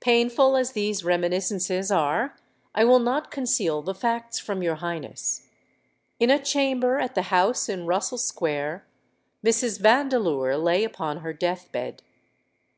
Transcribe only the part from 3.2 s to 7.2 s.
conceal the facts from your Highness. In a chamber at